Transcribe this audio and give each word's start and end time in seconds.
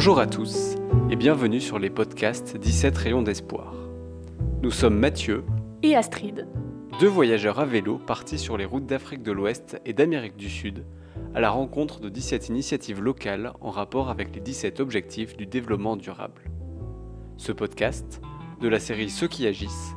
Bonjour 0.00 0.18
à 0.18 0.26
tous 0.26 0.76
et 1.10 1.16
bienvenue 1.16 1.60
sur 1.60 1.78
les 1.78 1.90
podcasts 1.90 2.56
17 2.56 2.96
rayons 2.96 3.20
d'espoir. 3.20 3.74
Nous 4.62 4.70
sommes 4.70 4.98
Mathieu 4.98 5.44
et 5.82 5.94
Astrid, 5.94 6.48
deux 7.00 7.06
voyageurs 7.06 7.60
à 7.60 7.66
vélo 7.66 7.98
partis 7.98 8.38
sur 8.38 8.56
les 8.56 8.64
routes 8.64 8.86
d'Afrique 8.86 9.22
de 9.22 9.30
l'Ouest 9.30 9.78
et 9.84 9.92
d'Amérique 9.92 10.38
du 10.38 10.48
Sud 10.48 10.86
à 11.34 11.40
la 11.40 11.50
rencontre 11.50 12.00
de 12.00 12.08
17 12.08 12.48
initiatives 12.48 13.02
locales 13.02 13.52
en 13.60 13.68
rapport 13.68 14.08
avec 14.08 14.34
les 14.34 14.40
17 14.40 14.80
objectifs 14.80 15.36
du 15.36 15.44
développement 15.44 15.98
durable. 15.98 16.50
Ce 17.36 17.52
podcast, 17.52 18.22
de 18.62 18.68
la 18.68 18.80
série 18.80 19.10
Ceux 19.10 19.28
qui 19.28 19.46
agissent, 19.46 19.96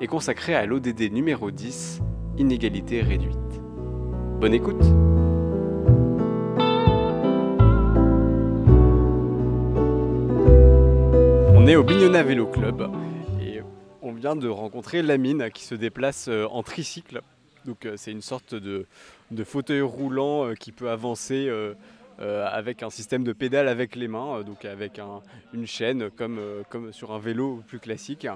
est 0.00 0.08
consacré 0.08 0.56
à 0.56 0.66
l'ODD 0.66 1.12
numéro 1.12 1.52
10, 1.52 2.00
Inégalité 2.38 3.02
réduite. 3.02 3.62
Bonne 4.40 4.54
écoute 4.54 4.84
On 11.64 11.66
est 11.66 11.76
au 11.76 11.82
Bignona 11.82 12.22
Vélo 12.22 12.46
Club 12.46 12.90
et 13.40 13.62
on 14.02 14.12
vient 14.12 14.36
de 14.36 14.48
rencontrer 14.48 15.00
Lamine 15.00 15.48
qui 15.50 15.64
se 15.64 15.74
déplace 15.74 16.28
euh, 16.28 16.44
en 16.50 16.62
tricycle. 16.62 17.22
Euh, 17.86 17.94
c'est 17.96 18.12
une 18.12 18.20
sorte 18.20 18.54
de, 18.54 18.86
fauteuil 19.44 19.80
roulant 19.80 20.44
euh, 20.44 20.54
qui 20.56 20.72
peut 20.72 20.90
avancer 20.90 21.50
avec 22.18 22.82
un 22.82 22.90
système 22.90 23.24
de 23.24 23.32
pédale 23.32 23.66
avec 23.66 23.96
les 23.96 24.08
mains, 24.08 24.42
donc 24.42 24.66
avec 24.66 25.00
une 25.54 25.66
chaîne 25.66 26.10
comme, 26.10 26.38
comme 26.68 26.92
sur 26.92 27.12
un 27.12 27.18
vélo 27.18 27.62
plus 27.66 27.78
classique. 27.78 28.28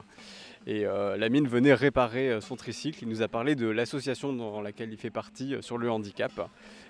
Et 0.66 0.84
Lamine 1.18 1.46
venait 1.46 1.74
réparer 1.74 2.40
son 2.40 2.56
tricycle. 2.56 3.00
Il 3.02 3.08
nous 3.08 3.20
a 3.20 3.28
parlé 3.28 3.54
de 3.54 3.68
l'association 3.68 4.32
dans 4.32 4.62
laquelle 4.62 4.90
il 4.90 4.98
fait 4.98 5.10
partie 5.10 5.54
sur 5.60 5.76
le 5.76 5.90
handicap. 5.90 6.32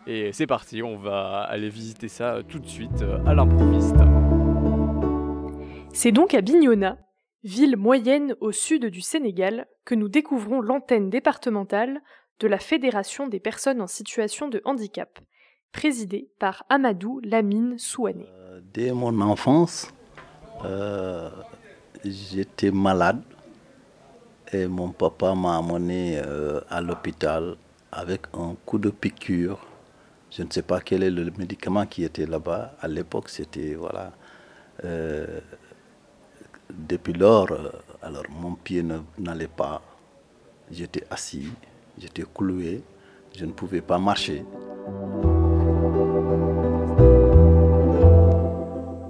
Et 0.06 0.32
c'est 0.32 0.46
parti, 0.46 0.84
on 0.84 0.96
va 0.96 1.40
aller 1.40 1.68
visiter 1.68 2.08
ça 2.08 2.42
tout 2.48 2.60
de 2.60 2.68
suite 2.68 3.04
à 3.26 3.34
l'improviste. 3.34 4.07
C'est 6.00 6.12
donc 6.12 6.32
à 6.32 6.42
Bignona, 6.42 6.96
ville 7.42 7.76
moyenne 7.76 8.36
au 8.40 8.52
sud 8.52 8.86
du 8.86 9.00
Sénégal, 9.00 9.66
que 9.84 9.96
nous 9.96 10.08
découvrons 10.08 10.60
l'antenne 10.60 11.10
départementale 11.10 12.02
de 12.38 12.46
la 12.46 12.60
Fédération 12.60 13.26
des 13.26 13.40
personnes 13.40 13.80
en 13.80 13.88
situation 13.88 14.46
de 14.46 14.62
handicap, 14.64 15.18
présidée 15.72 16.30
par 16.38 16.64
Amadou 16.68 17.18
Lamine 17.24 17.80
Souané. 17.80 18.26
Euh, 18.28 18.60
dès 18.72 18.92
mon 18.92 19.20
enfance, 19.20 19.92
euh, 20.64 21.30
j'étais 22.04 22.70
malade 22.70 23.20
et 24.52 24.68
mon 24.68 24.90
papa 24.90 25.34
m'a 25.34 25.58
amené 25.58 26.20
euh, 26.24 26.60
à 26.70 26.80
l'hôpital 26.80 27.56
avec 27.90 28.20
un 28.34 28.54
coup 28.64 28.78
de 28.78 28.90
piqûre. 28.90 29.66
Je 30.30 30.44
ne 30.44 30.50
sais 30.52 30.62
pas 30.62 30.78
quel 30.78 31.02
est 31.02 31.10
le 31.10 31.32
médicament 31.36 31.86
qui 31.86 32.04
était 32.04 32.26
là-bas. 32.26 32.76
À 32.80 32.86
l'époque, 32.86 33.30
c'était 33.30 33.74
voilà 33.74 34.12
depuis 36.70 37.12
lors, 37.12 37.50
euh, 37.52 37.70
alors 38.02 38.24
mon 38.30 38.54
pied 38.54 38.84
n'allait 39.18 39.48
pas. 39.48 39.82
J'étais 40.70 41.04
assis, 41.10 41.48
j'étais 41.98 42.24
cloué, 42.34 42.82
je 43.36 43.44
ne 43.44 43.52
pouvais 43.52 43.80
pas 43.80 43.98
marcher. 43.98 44.44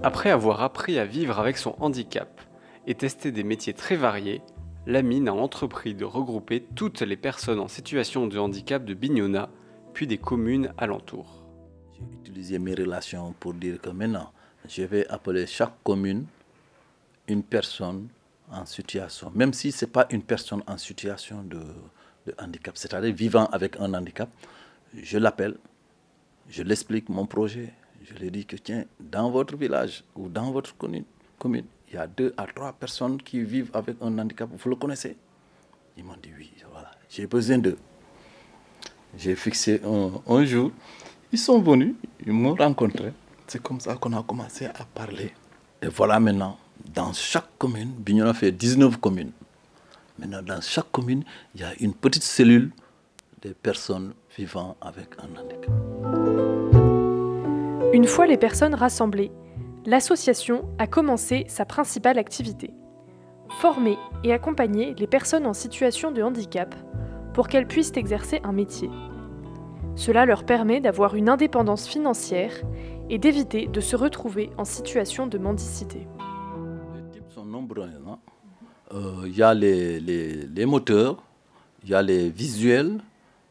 Après 0.02 0.30
avoir 0.30 0.62
appris 0.62 0.98
à 0.98 1.04
vivre 1.04 1.38
avec 1.38 1.58
son 1.58 1.74
handicap 1.80 2.40
et 2.86 2.94
testé 2.94 3.32
des 3.32 3.42
métiers 3.42 3.74
très 3.74 3.96
variés, 3.96 4.40
Lamine 4.86 5.28
a 5.28 5.34
entrepris 5.34 5.94
de 5.94 6.04
regrouper 6.04 6.64
toutes 6.74 7.02
les 7.02 7.16
personnes 7.16 7.58
en 7.58 7.68
situation 7.68 8.26
de 8.26 8.38
handicap 8.38 8.84
de 8.84 8.94
Bignona, 8.94 9.50
puis 9.92 10.06
des 10.06 10.16
communes 10.16 10.72
alentours. 10.78 11.44
J'ai 11.92 12.04
utilisé 12.20 12.58
mes 12.58 12.74
relations 12.74 13.34
pour 13.38 13.52
dire 13.52 13.80
que 13.80 13.90
maintenant, 13.90 14.32
je 14.66 14.82
vais 14.84 15.06
appeler 15.08 15.46
chaque 15.46 15.74
commune 15.82 16.26
une 17.28 17.42
personne 17.42 18.08
en 18.50 18.64
situation, 18.64 19.30
même 19.34 19.52
si 19.52 19.70
ce 19.72 19.84
n'est 19.84 19.90
pas 19.90 20.06
une 20.10 20.22
personne 20.22 20.62
en 20.66 20.78
situation 20.78 21.42
de, 21.42 21.60
handicap, 22.38 22.76
c'est-à-dire 22.76 23.14
vivant 23.14 23.46
avec 23.46 23.76
un 23.78 23.94
handicap, 23.94 24.28
je 24.94 25.18
l'appelle, 25.18 25.56
je 26.48 26.62
l'explique 26.62 27.08
mon 27.08 27.26
projet, 27.26 27.72
je 28.02 28.14
lui 28.14 28.30
dis 28.30 28.44
que 28.44 28.56
tiens, 28.56 28.84
dans 29.00 29.30
votre 29.30 29.56
village 29.56 30.04
ou 30.14 30.28
dans 30.28 30.50
votre 30.50 30.74
commune, 30.76 31.64
il 31.88 31.94
y 31.94 31.96
a 31.96 32.06
deux 32.06 32.34
à 32.36 32.46
trois 32.46 32.72
personnes 32.72 33.20
qui 33.22 33.42
vivent 33.42 33.70
avec 33.72 33.96
un 34.02 34.18
handicap, 34.18 34.48
vous 34.52 34.70
le 34.70 34.76
connaissez? 34.76 35.16
Ils 35.96 36.04
m'ont 36.04 36.16
dit 36.22 36.30
oui, 36.36 36.52
voilà, 36.70 36.90
j'ai 37.08 37.26
besoin 37.26 37.58
d'eux. 37.58 37.78
J'ai 39.16 39.34
fixé 39.34 39.80
un 39.84 40.44
jour, 40.44 40.70
ils 41.32 41.38
sont 41.38 41.60
venus, 41.60 41.94
ils 42.24 42.32
m'ont 42.32 42.54
rencontré. 42.54 43.12
C'est 43.46 43.62
comme 43.62 43.80
ça 43.80 43.96
qu'on 43.96 44.12
a 44.12 44.22
commencé 44.22 44.66
à 44.66 44.84
parler. 44.94 45.32
Et 45.80 45.88
voilà 45.88 46.20
maintenant, 46.20 46.58
dans 46.94 47.12
chaque 47.12 47.48
commune, 47.58 47.92
Bignona 47.98 48.34
fait 48.34 48.52
19 48.52 48.98
communes. 48.98 49.32
Maintenant, 50.18 50.42
dans 50.42 50.60
chaque 50.60 50.90
commune, 50.90 51.24
il 51.54 51.60
y 51.60 51.64
a 51.64 51.72
une 51.80 51.94
petite 51.94 52.24
cellule 52.24 52.70
des 53.42 53.54
personnes 53.54 54.14
vivant 54.36 54.76
avec 54.80 55.08
un 55.18 55.28
handicap. 55.38 55.70
Une 57.92 58.06
fois 58.06 58.26
les 58.26 58.36
personnes 58.36 58.74
rassemblées, 58.74 59.30
l'association 59.86 60.68
a 60.78 60.86
commencé 60.86 61.44
sa 61.48 61.64
principale 61.64 62.18
activité. 62.18 62.70
Former 63.60 63.96
et 64.24 64.32
accompagner 64.32 64.94
les 64.98 65.06
personnes 65.06 65.46
en 65.46 65.54
situation 65.54 66.10
de 66.10 66.22
handicap 66.22 66.74
pour 67.32 67.48
qu'elles 67.48 67.66
puissent 67.66 67.96
exercer 67.96 68.40
un 68.44 68.52
métier. 68.52 68.90
Cela 69.94 70.26
leur 70.26 70.44
permet 70.44 70.80
d'avoir 70.80 71.14
une 71.14 71.28
indépendance 71.28 71.88
financière 71.88 72.52
et 73.10 73.18
d'éviter 73.18 73.66
de 73.66 73.80
se 73.80 73.96
retrouver 73.96 74.50
en 74.58 74.64
situation 74.64 75.26
de 75.26 75.38
mendicité. 75.38 76.06
Hein. 77.84 78.18
Euh, 78.94 79.22
il 79.26 79.36
y 79.36 79.42
a 79.42 79.52
les, 79.54 80.00
les, 80.00 80.66
moteurs, 80.66 81.22
il 81.84 81.90
y 81.90 81.94
a 81.94 82.02
les 82.02 82.30
visuels, 82.30 82.98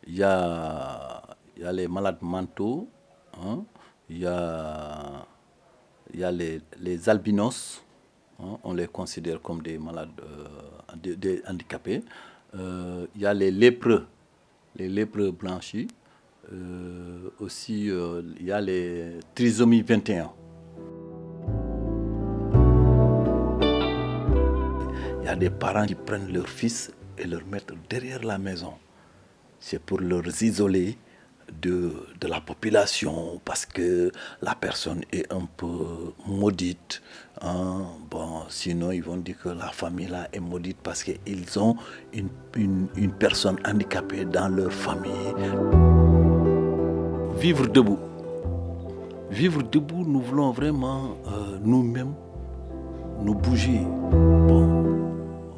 il 0.07 0.15
y 0.17 0.23
a, 0.23 1.21
y 1.57 1.63
a 1.63 1.71
les 1.71 1.87
malades 1.87 2.17
mentaux, 2.21 2.87
hein. 3.43 3.63
il 4.09 4.19
y 4.19 4.25
a, 4.25 5.25
y 6.13 6.23
a 6.23 6.31
les, 6.31 6.61
les 6.79 7.07
albinos, 7.07 7.83
hein. 8.39 8.57
on 8.63 8.73
les 8.73 8.87
considère 8.87 9.41
comme 9.41 9.61
des 9.61 9.77
malades 9.77 10.09
euh, 10.23 11.15
des, 11.15 11.41
handicapés. 11.47 12.03
Euh, 12.55 13.05
il 13.15 13.21
y 13.21 13.25
a 13.25 13.33
les 13.33 13.51
lépreux, 13.51 14.07
les 14.75 14.89
lépreux 14.89 15.31
blanchis. 15.31 15.87
aussi, 17.39 17.87
il 18.39 18.45
y 18.45 18.51
a 18.51 18.61
les 18.61 19.19
trisomies 19.35 19.81
21. 19.83 20.31
Y 25.27 25.29
a 25.29 25.35
des 25.35 25.49
parents 25.49 25.85
qui 25.85 25.95
prennent 25.95 26.31
leur 26.31 26.47
fils 26.47 26.89
et 27.17 27.25
leur 27.25 27.45
mettent 27.45 27.73
derrière 27.89 28.23
la 28.23 28.37
maison. 28.37 28.73
C'est 29.59 29.79
pour 29.79 29.99
leur 29.99 30.25
isoler 30.41 30.97
de, 31.61 31.91
de, 32.21 32.27
la 32.27 32.39
population 32.39 33.41
parce 33.43 33.65
que 33.65 34.09
la 34.41 34.55
personne 34.55 35.01
est 35.11 35.29
un 35.33 35.45
peu 35.57 36.13
maudite. 36.25 37.01
Hein. 37.41 37.87
Bon, 38.09 38.43
sinon, 38.47 38.91
ils 38.91 39.03
vont 39.03 39.17
dire 39.17 39.35
que 39.43 39.49
la 39.49 39.67
famille 39.67 40.07
là 40.07 40.29
est 40.31 40.39
maudite 40.39 40.77
parce 40.81 41.03
qu'ils 41.03 41.59
ont 41.59 41.75
une, 42.13 42.29
une, 42.95 43.11
personne 43.11 43.57
handicapée 43.65 44.23
dans 44.23 44.47
leur 44.47 44.71
famille. 44.71 45.11
Vivre 47.37 47.67
debout. 47.67 47.99
Vivre 49.29 49.61
debout, 49.61 50.05
nous 50.05 50.21
voulons 50.21 50.51
vraiment 50.51 51.17
euh, 51.27 51.57
nous-mêmes 51.61 52.13
nous 53.21 53.35
bouger. 53.35 53.81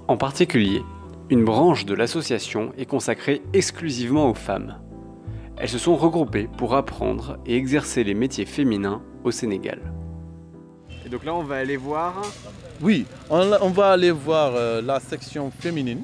En 0.09 0.17
particulier, 0.17 0.81
une 1.29 1.45
branche 1.45 1.85
de 1.85 1.94
l'association 1.94 2.73
est 2.79 2.88
consacrée 2.88 3.44
exclusivement 3.53 4.27
aux 4.27 4.33
femmes. 4.33 4.79
Elles 5.56 5.69
se 5.69 5.77
sont 5.77 5.95
regroupées 5.95 6.50
pour 6.57 6.73
apprendre 6.73 7.38
et 7.45 7.56
exercer 7.56 8.03
les 8.03 8.15
métiers 8.15 8.47
féminins 8.47 9.03
au 9.23 9.29
Sénégal. 9.29 9.79
Et 11.06 11.09
donc 11.09 11.23
là, 11.23 11.35
on 11.35 11.44
va 11.44 11.57
aller 11.57 11.77
voir. 11.77 12.23
Oui, 12.81 13.06
on, 13.29 13.69
va 13.69 13.91
aller 13.91 14.09
voir 14.09 14.53
euh, 14.56 14.81
la 14.81 15.00
section 15.00 15.51
féminine 15.51 16.01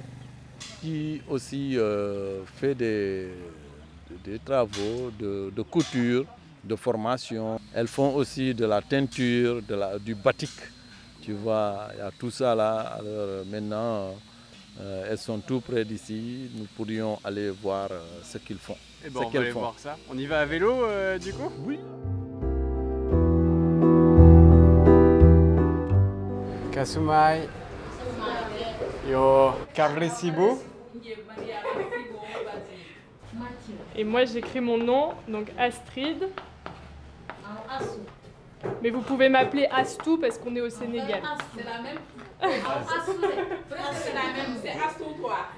qui 0.81 1.23
aussi 1.27 1.75
euh, 1.75 2.43
fait 2.57 2.75
des, 2.75 3.29
des 4.23 4.37
travaux 4.37 5.09
de, 5.19 5.61
couture, 5.63 6.25
de 6.63 6.75
formation. 6.75 7.59
Elles 7.73 7.87
font 7.87 8.13
aussi 8.13 8.53
de 8.53 8.65
la 8.65 8.83
teinture, 8.83 9.63
de 9.67 9.73
la, 9.73 9.97
du 9.97 10.13
batik. 10.13 10.51
Tu 11.25 11.33
vois, 11.33 11.87
il 11.93 11.97
y 11.97 12.01
a 12.01 12.11
tout 12.11 12.29
ça 12.29 12.53
là. 12.53 12.97
Alors 12.99 13.43
maintenant, 13.47 14.13
euh, 14.79 15.07
elles 15.09 15.17
sont 15.17 15.39
tout 15.39 15.59
près 15.59 15.83
d'ici. 15.83 16.51
Nous 16.55 16.65
pourrions 16.77 17.17
aller 17.23 17.49
voir 17.49 17.87
euh, 17.89 17.99
ce 18.23 18.37
qu'ils 18.37 18.59
font. 18.59 18.73
Et 18.73 19.07
eh 19.07 19.09
ben, 19.09 19.21
on 19.25 19.29
va 19.29 19.39
aller 19.39 19.49
voir 19.49 19.73
ça. 19.75 19.97
On 20.07 20.15
y 20.19 20.27
va 20.27 20.41
à 20.41 20.45
vélo 20.45 20.83
euh, 20.83 21.17
du 21.17 21.33
coup? 21.33 21.51
Oui. 21.65 21.79
Kasumai. 26.71 27.49
Yo, 29.09 29.49
Carlesibo. 29.73 30.61
Et 33.95 34.03
moi 34.03 34.25
j'écris 34.25 34.61
mon 34.61 34.77
nom, 34.77 35.13
donc 35.27 35.51
Astrid. 35.57 36.27
Mais 38.81 38.89
vous 38.89 39.01
pouvez 39.01 39.29
m'appeler 39.29 39.67
Astou 39.71 40.17
parce 40.17 40.37
qu'on 40.37 40.55
est 40.55 40.61
au 40.61 40.69
Sénégal. 40.69 41.21
C'est 41.55 41.63
la 41.63 41.81
même. 41.81 41.97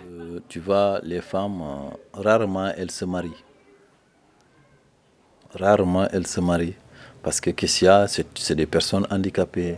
Euh, 0.05 0.39
tu 0.47 0.59
vois, 0.59 0.99
les 1.03 1.21
femmes, 1.21 1.61
euh, 1.61 2.21
rarement 2.21 2.71
elles 2.77 2.91
se 2.91 3.05
marient. 3.05 3.43
Rarement 5.53 6.07
elles 6.11 6.27
se 6.27 6.39
marient. 6.39 6.75
Parce 7.23 7.41
que 7.41 7.49
Kessia, 7.49 8.07
c'est 8.07 8.55
des 8.55 8.65
personnes 8.65 9.05
handicapées. 9.09 9.77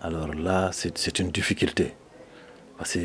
Alors 0.00 0.32
là, 0.34 0.70
c'est 0.72 1.18
une 1.18 1.30
difficulté. 1.30 1.94
Parce 2.78 2.92
que 2.92 3.00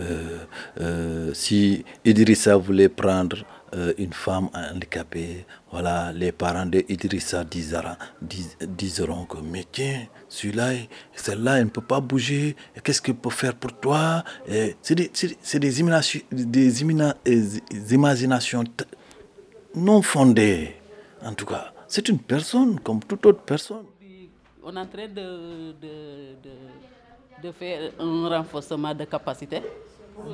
euh, 0.00 0.38
euh, 0.80 1.34
si 1.34 1.84
Idrissa 2.02 2.56
voulait 2.56 2.88
prendre 2.88 3.44
euh, 3.74 3.92
une 3.98 4.14
femme 4.14 4.48
handicapée, 4.54 5.44
voilà, 5.70 6.12
les 6.12 6.32
parents 6.32 6.64
d'Idrissa 6.64 7.44
diront 7.44 9.26
que, 9.26 9.36
mais 9.44 9.66
tiens, 9.70 10.06
celui-là, 10.30 10.70
celle-là, 11.14 11.58
elle 11.58 11.64
ne 11.66 11.70
peut 11.70 11.82
pas 11.82 12.00
bouger, 12.00 12.56
qu'est-ce 12.82 13.02
qu'il 13.02 13.14
peut 13.14 13.28
faire 13.28 13.54
pour 13.54 13.78
toi? 13.78 14.24
C'est 14.80 14.94
des, 14.94 15.80
imaginations 17.94 18.64
non 19.74 20.00
fondées, 20.00 20.74
en 21.22 21.34
tout 21.34 21.46
cas. 21.46 21.72
C'est 21.86 22.08
une 22.08 22.18
personne 22.18 22.80
comme 22.80 23.00
toute 23.04 23.26
autre 23.26 23.42
personne. 23.42 23.84
Faire 27.52 27.92
un 27.98 28.28
renforcement 28.28 28.94
de 28.94 29.04
capacité 29.04 29.62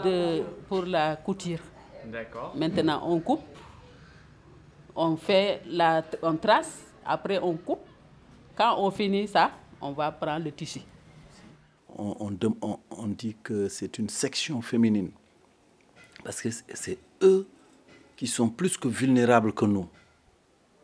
de, 0.04 0.42
pour 0.68 0.82
la 0.84 1.16
couture. 1.16 1.60
D'accord. 2.04 2.54
Maintenant, 2.56 3.02
on 3.04 3.20
coupe, 3.20 3.42
on 4.94 5.16
fait 5.16 5.62
la, 5.66 6.02
on 6.22 6.36
trace, 6.36 6.84
après 7.04 7.38
on 7.38 7.54
coupe. 7.56 7.86
Quand 8.56 8.76
on 8.78 8.90
finit 8.90 9.28
ça, 9.28 9.52
on 9.80 9.92
va 9.92 10.10
prendre 10.10 10.44
le 10.44 10.52
tissu. 10.52 10.80
On, 11.96 12.16
on, 12.62 12.78
on 12.90 13.06
dit 13.06 13.36
que 13.42 13.68
c'est 13.68 13.98
une 13.98 14.08
section 14.08 14.60
féminine 14.60 15.10
parce 16.24 16.42
que 16.42 16.48
c'est 16.74 16.98
eux 17.22 17.46
qui 18.16 18.26
sont 18.26 18.48
plus 18.50 18.76
que 18.76 18.88
vulnérables 18.88 19.52
que 19.52 19.64
nous. 19.64 19.88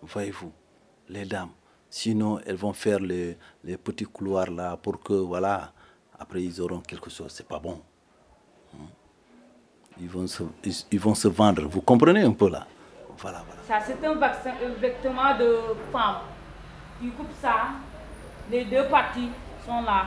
Voyez-vous 0.03 0.53
les 1.09 1.25
dames. 1.25 1.51
Sinon, 1.91 2.41
elles 2.47 2.57
vont 2.57 2.73
faire 2.73 3.01
les, 3.01 3.37
petits 3.83 4.05
couloirs 4.05 4.51
là 4.51 4.77
pour 4.77 5.01
que, 5.03 5.13
voilà, 5.13 5.73
après 6.19 6.43
ils 6.43 6.61
auront 6.61 6.81
quelque 6.81 7.11
chose. 7.11 7.33
C'est 7.33 7.49
pas 7.49 7.59
bon. 7.59 7.81
Hmm? 8.73 8.87
Ils 10.01 10.09
vont, 10.09 10.27
se, 10.27 10.43
ils, 10.91 10.99
vont 11.01 11.15
se 11.15 11.29
vendre. 11.29 11.67
Vous 11.69 11.81
comprenez 11.81 12.23
un 12.23 12.33
peu 12.33 12.51
là? 12.51 12.67
Voilà, 13.19 13.45
voilà. 13.47 13.63
Ça, 13.63 13.87
c'est 13.87 14.05
un, 14.05 14.15
vaccin, 14.15 14.53
vêtement 14.81 15.39
de 15.39 15.57
femme. 15.93 16.17
Tu 17.01 17.11
coupes 17.11 17.33
ça, 17.41 17.69
les 18.51 18.65
deux 18.65 18.89
parties 18.89 19.31
sont 19.65 19.83
là. 19.83 20.07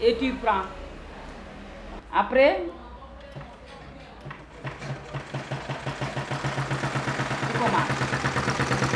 Et 0.00 0.16
tu 0.16 0.32
prends. 0.34 0.62
Après, 2.12 2.64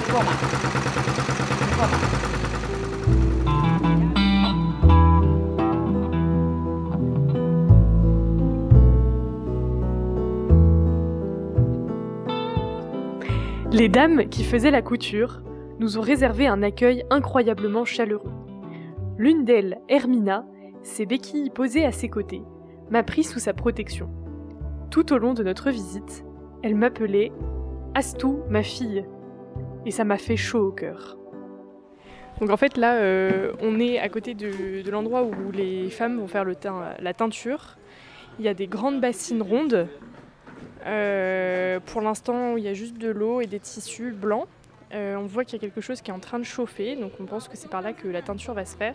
tu. 0.06 0.73
Les 13.74 13.88
dames 13.88 14.28
qui 14.28 14.44
faisaient 14.44 14.70
la 14.70 14.82
couture 14.82 15.42
nous 15.80 15.98
ont 15.98 16.00
réservé 16.00 16.46
un 16.46 16.62
accueil 16.62 17.02
incroyablement 17.10 17.84
chaleureux. 17.84 18.30
L'une 19.18 19.44
d'elles, 19.44 19.80
Hermina, 19.88 20.46
ses 20.84 21.06
béquilles 21.06 21.50
posées 21.50 21.84
à 21.84 21.90
ses 21.90 22.08
côtés, 22.08 22.42
m'a 22.90 23.02
pris 23.02 23.24
sous 23.24 23.40
sa 23.40 23.52
protection. 23.52 24.08
Tout 24.92 25.12
au 25.12 25.18
long 25.18 25.34
de 25.34 25.42
notre 25.42 25.70
visite, 25.70 26.24
elle 26.62 26.76
m'appelait 26.76 27.32
Astou, 27.96 28.44
ma 28.48 28.62
fille, 28.62 29.04
et 29.84 29.90
ça 29.90 30.04
m'a 30.04 30.18
fait 30.18 30.36
chaud 30.36 30.68
au 30.68 30.72
cœur. 30.72 31.18
Donc 32.40 32.50
en 32.50 32.56
fait 32.56 32.76
là, 32.76 32.98
euh, 32.98 33.54
on 33.60 33.80
est 33.80 33.98
à 33.98 34.08
côté 34.08 34.34
de, 34.34 34.88
l'endroit 34.88 35.24
où 35.24 35.50
les 35.50 35.90
femmes 35.90 36.20
vont 36.20 36.28
faire 36.28 36.44
la 36.44 37.12
teinture. 37.12 37.76
Il 38.38 38.44
y 38.44 38.48
a 38.48 38.54
des 38.54 38.68
grandes 38.68 39.00
bassines 39.00 39.42
rondes. 39.42 39.88
Euh, 40.86 41.80
pour 41.86 42.00
l'instant, 42.00 42.56
il 42.56 42.64
y 42.64 42.68
a 42.68 42.74
juste 42.74 42.98
de 42.98 43.08
l'eau 43.08 43.40
et 43.40 43.46
des 43.46 43.60
tissus 43.60 44.12
blancs. 44.12 44.46
Euh, 44.92 45.16
on 45.16 45.26
voit 45.26 45.44
qu'il 45.44 45.54
y 45.54 45.56
a 45.56 45.60
quelque 45.60 45.80
chose 45.80 46.02
qui 46.02 46.10
est 46.10 46.14
en 46.14 46.20
train 46.20 46.38
de 46.38 46.44
chauffer, 46.44 46.94
donc 46.94 47.12
on 47.20 47.24
pense 47.24 47.48
que 47.48 47.56
c'est 47.56 47.70
par 47.70 47.82
là 47.82 47.92
que 47.92 48.06
la 48.06 48.22
teinture 48.22 48.54
va 48.54 48.64
se 48.64 48.76
faire. 48.76 48.94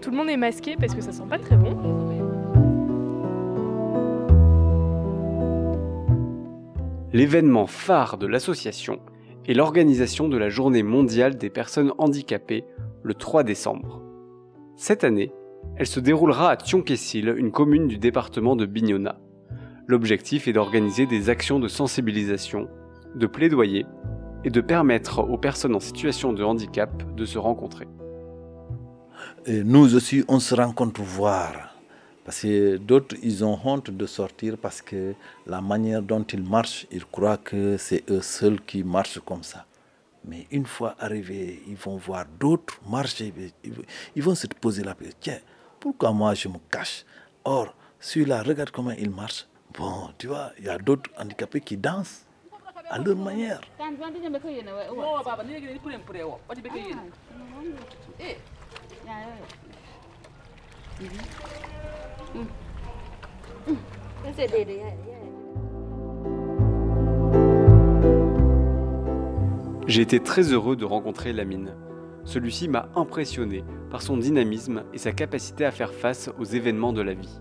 Tout 0.00 0.10
le 0.10 0.16
monde 0.16 0.30
est 0.30 0.36
masqué 0.36 0.76
parce 0.78 0.94
que 0.94 1.00
ça 1.00 1.12
sent 1.12 1.22
pas 1.28 1.38
très 1.38 1.56
bon. 1.56 1.76
L'événement 7.12 7.66
phare 7.66 8.18
de 8.18 8.26
l'association 8.26 9.00
et 9.46 9.54
l'organisation 9.54 10.28
de 10.28 10.38
la 10.38 10.48
Journée 10.48 10.82
mondiale 10.82 11.36
des 11.36 11.50
personnes 11.50 11.92
handicapées 11.98 12.64
le 13.02 13.14
3 13.14 13.42
décembre. 13.42 14.02
Cette 14.76 15.04
année, 15.04 15.32
elle 15.76 15.86
se 15.86 16.00
déroulera 16.00 16.50
à 16.50 16.56
Tionquessil, 16.56 17.34
une 17.36 17.52
commune 17.52 17.88
du 17.88 17.98
département 17.98 18.56
de 18.56 18.66
Bignona. 18.66 19.18
L'objectif 19.90 20.46
est 20.46 20.52
d'organiser 20.52 21.04
des 21.06 21.30
actions 21.30 21.58
de 21.58 21.66
sensibilisation, 21.66 22.68
de 23.16 23.26
plaidoyer 23.26 23.86
et 24.44 24.50
de 24.50 24.60
permettre 24.60 25.18
aux 25.18 25.36
personnes 25.36 25.74
en 25.74 25.80
situation 25.80 26.32
de 26.32 26.44
handicap 26.44 26.92
de 27.16 27.24
se 27.24 27.38
rencontrer. 27.38 27.88
Nous 29.48 29.96
aussi, 29.96 30.22
on 30.28 30.38
se 30.38 30.54
rencontre 30.54 31.02
voir 31.02 31.74
parce 32.24 32.42
que 32.42 32.76
d'autres, 32.76 33.16
ils 33.20 33.44
ont 33.44 33.58
honte 33.64 33.90
de 33.90 34.06
sortir 34.06 34.58
parce 34.58 34.80
que 34.80 35.14
la 35.44 35.60
manière 35.60 36.02
dont 36.02 36.22
ils 36.22 36.44
marchent, 36.44 36.86
ils 36.92 37.04
croient 37.04 37.38
que 37.38 37.76
c'est 37.76 38.08
eux 38.12 38.22
seuls 38.22 38.60
qui 38.60 38.84
marchent 38.84 39.18
comme 39.18 39.42
ça. 39.42 39.66
Mais 40.24 40.46
une 40.52 40.66
fois 40.66 40.94
arrivés, 41.00 41.64
ils 41.66 41.74
vont 41.74 41.96
voir 41.96 42.26
d'autres 42.38 42.78
marcher, 42.88 43.34
ils 44.14 44.22
vont 44.22 44.36
se 44.36 44.46
poser 44.46 44.84
la 44.84 44.94
question, 44.94 45.16
tiens, 45.18 45.40
pourquoi 45.80 46.12
moi 46.12 46.34
je 46.34 46.46
me 46.46 46.58
cache? 46.70 47.04
Or, 47.42 47.74
celui-là, 47.98 48.44
regarde 48.44 48.70
comment 48.70 48.92
il 48.92 49.10
marche. 49.10 49.48
Bon, 49.78 50.10
tu 50.18 50.26
vois, 50.26 50.50
il 50.58 50.64
y 50.64 50.68
a 50.68 50.78
d'autres 50.78 51.10
handicapés 51.18 51.60
qui 51.60 51.76
dansent 51.76 52.26
à 52.88 52.98
leur 52.98 53.16
manière. 53.16 53.60
J'ai 69.86 70.02
été 70.02 70.20
très 70.20 70.42
heureux 70.52 70.76
de 70.76 70.84
rencontrer 70.84 71.32
Lamine. 71.32 71.74
Celui-ci 72.24 72.68
m'a 72.68 72.88
impressionné 72.94 73.64
par 73.90 74.02
son 74.02 74.16
dynamisme 74.16 74.84
et 74.92 74.98
sa 74.98 75.12
capacité 75.12 75.64
à 75.64 75.70
faire 75.70 75.92
face 75.92 76.30
aux 76.38 76.44
événements 76.44 76.92
de 76.92 77.02
la 77.02 77.14
vie. 77.14 77.40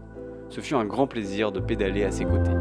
Ce 0.49 0.61
fut 0.61 0.75
un 0.75 0.85
grand 0.85 1.07
plaisir 1.07 1.51
de 1.51 1.59
pédaler 1.59 2.03
à 2.03 2.11
ses 2.11 2.25
côtés. 2.25 2.51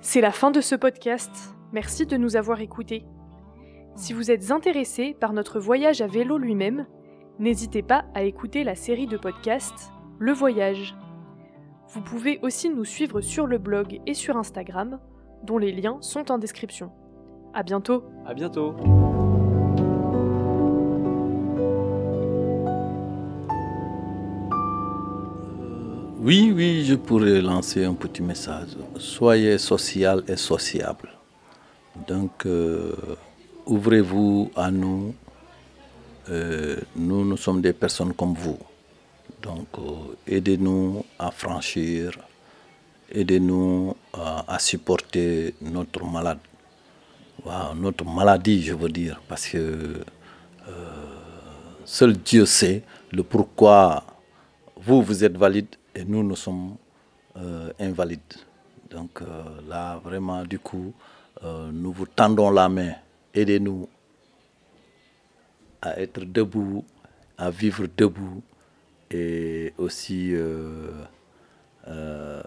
C'est 0.00 0.20
la 0.20 0.32
fin 0.32 0.50
de 0.50 0.60
ce 0.60 0.74
podcast. 0.74 1.30
Merci 1.72 2.06
de 2.06 2.16
nous 2.16 2.36
avoir 2.36 2.60
écoutés. 2.60 3.06
Si 3.94 4.12
vous 4.12 4.30
êtes 4.30 4.50
intéressé 4.50 5.16
par 5.18 5.32
notre 5.32 5.60
voyage 5.60 6.02
à 6.02 6.06
vélo 6.06 6.36
lui-même, 6.36 6.86
n'hésitez 7.38 7.82
pas 7.82 8.04
à 8.14 8.24
écouter 8.24 8.64
la 8.64 8.74
série 8.74 9.06
de 9.06 9.16
podcasts 9.16 9.90
Le 10.18 10.32
Voyage. 10.32 10.94
Vous 11.88 12.02
pouvez 12.02 12.38
aussi 12.42 12.68
nous 12.68 12.84
suivre 12.84 13.20
sur 13.20 13.46
le 13.46 13.58
blog 13.58 14.00
et 14.06 14.14
sur 14.14 14.36
Instagram, 14.36 14.98
dont 15.44 15.58
les 15.58 15.72
liens 15.72 15.98
sont 16.00 16.30
en 16.30 16.38
description. 16.38 16.90
À 17.54 17.62
bientôt. 17.62 18.04
À 18.26 18.34
bientôt. 18.34 18.74
Oui, 26.24 26.52
oui, 26.54 26.84
je 26.84 26.94
pourrais 26.94 27.40
lancer 27.40 27.84
un 27.84 27.94
petit 27.94 28.22
message. 28.22 28.76
Soyez 28.96 29.58
social 29.58 30.22
et 30.28 30.36
sociable. 30.36 31.08
Donc, 32.06 32.46
euh, 32.46 32.92
ouvrez-vous 33.66 34.50
à 34.54 34.70
nous. 34.70 35.14
Euh, 36.30 36.76
nous, 36.94 37.24
nous 37.24 37.36
sommes 37.36 37.60
des 37.60 37.72
personnes 37.72 38.12
comme 38.14 38.34
vous. 38.34 38.58
Donc, 39.42 39.66
euh, 39.78 40.14
aidez-nous 40.26 41.04
à 41.18 41.32
franchir, 41.32 42.12
aidez-nous 43.10 43.96
à, 44.12 44.58
supporter 44.60 45.54
notre 45.60 46.04
malade. 46.04 46.38
Notre 47.74 48.04
maladie, 48.04 48.62
je 48.62 48.74
veux 48.74 48.88
dire, 48.88 49.20
parce 49.28 49.48
que 49.48 49.56
euh, 49.56 50.04
seul 51.84 52.16
Dieu 52.16 52.46
sait 52.46 52.82
le 53.10 53.22
pourquoi 53.22 54.04
vous, 54.76 55.02
vous 55.02 55.24
êtes 55.24 55.36
valide 55.36 55.66
et 55.94 56.04
nous, 56.04 56.22
nous 56.22 56.36
sommes 56.36 56.76
invalides. 57.78 58.20
Donc 58.90 59.22
là, 59.68 59.98
vraiment, 60.04 60.44
du 60.44 60.58
coup, 60.58 60.92
nous 61.42 61.92
vous 61.92 62.06
tendons 62.06 62.50
la 62.50 62.68
main. 62.68 62.92
Aidez-nous 63.34 63.88
à 65.80 65.98
être 66.00 66.24
debout, 66.24 66.84
à 67.38 67.50
vivre 67.50 67.86
debout 67.96 68.42
et 69.10 69.72
aussi 69.78 70.34
à 71.86 72.42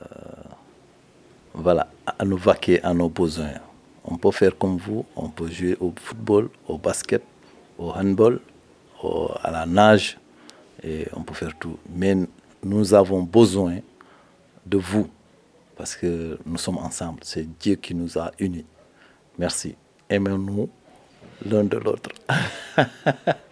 nous 2.25 2.37
vaquer 2.37 2.81
à 2.83 2.93
nos 2.93 3.09
besoins. 3.09 3.64
On 4.07 4.17
peut 4.17 4.31
faire 4.31 4.57
comme 4.57 4.77
vous, 4.77 5.05
on 5.15 5.29
peut 5.29 5.49
jouer 5.49 5.75
au 5.79 5.93
football, 5.99 6.49
au 6.67 6.77
basket, 6.77 7.23
au 7.77 7.91
handball, 7.91 8.39
à 9.43 9.51
la 9.51 9.65
nage, 9.65 10.17
et 10.83 11.07
on 11.13 11.21
peut 11.23 11.33
faire 11.33 11.57
tout. 11.57 11.77
Mais 11.89 12.15
nous 12.63 12.93
avons 12.93 13.23
besoin 13.23 13.79
de 14.65 14.77
vous, 14.77 15.07
parce 15.75 15.95
que 15.95 16.37
nous 16.45 16.57
sommes 16.57 16.77
ensemble. 16.77 17.19
C'est 17.23 17.47
Dieu 17.59 17.75
qui 17.75 17.95
nous 17.95 18.17
a 18.17 18.31
unis. 18.39 18.65
Merci. 19.37 19.75
Aimons-nous 20.09 20.69
l'un 21.45 21.63
de 21.63 21.77
l'autre. 21.77 22.11